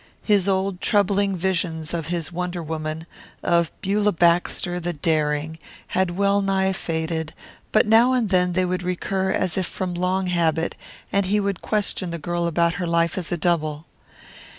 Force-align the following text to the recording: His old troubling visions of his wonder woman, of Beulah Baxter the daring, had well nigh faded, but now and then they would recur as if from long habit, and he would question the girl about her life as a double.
His 0.23 0.49
old 0.49 0.81
troubling 0.81 1.37
visions 1.37 1.93
of 1.93 2.07
his 2.07 2.31
wonder 2.31 2.63
woman, 2.63 3.05
of 3.43 3.71
Beulah 3.81 4.11
Baxter 4.13 4.79
the 4.79 4.93
daring, 4.93 5.59
had 5.89 6.17
well 6.17 6.41
nigh 6.41 6.73
faded, 6.73 7.35
but 7.71 7.85
now 7.85 8.11
and 8.13 8.29
then 8.29 8.53
they 8.53 8.65
would 8.65 8.81
recur 8.81 9.29
as 9.29 9.59
if 9.59 9.67
from 9.67 9.93
long 9.93 10.25
habit, 10.25 10.73
and 11.13 11.27
he 11.27 11.39
would 11.39 11.61
question 11.61 12.09
the 12.09 12.17
girl 12.17 12.47
about 12.47 12.73
her 12.81 12.87
life 12.87 13.15
as 13.15 13.31
a 13.31 13.37
double. 13.37 13.85